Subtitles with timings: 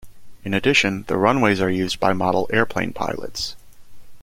[0.43, 3.55] In addition, the runways are used by model airplane pilots.